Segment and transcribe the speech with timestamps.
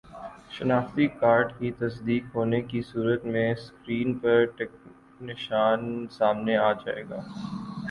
[0.51, 4.89] شناختی کارڈ کی تصدیق ہونے کی صورت میں سکرین پر ٹک کا
[5.25, 5.81] نشان
[6.11, 7.21] سامنے آ جائے گا